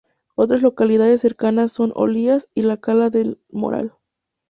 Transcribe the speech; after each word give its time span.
Otras 0.33 0.63
localidades 0.63 1.21
cercanas 1.21 1.73
son 1.73 1.93
Olías 1.95 2.49
y 2.55 2.63
La 2.63 2.77
Cala 2.77 3.11
del 3.11 3.39
Moral. 3.51 3.93